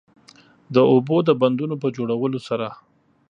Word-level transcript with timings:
د 0.75 0.77
اوبو 0.91 1.17
د 1.27 1.29
بندونو 1.41 1.75
په 1.83 1.87
جوړولو 1.95 2.39
سره 2.47 2.67